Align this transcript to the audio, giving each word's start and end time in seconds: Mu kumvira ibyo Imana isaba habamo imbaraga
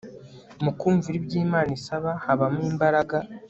Mu 0.63 0.71
kumvira 0.79 1.15
ibyo 1.21 1.35
Imana 1.45 1.69
isaba 1.79 2.09
habamo 2.25 2.61
imbaraga 2.71 3.17